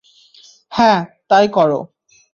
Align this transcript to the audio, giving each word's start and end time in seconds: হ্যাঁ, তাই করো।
হ্যাঁ, 0.71 0.99
তাই 1.29 1.45
করো। 1.47 1.79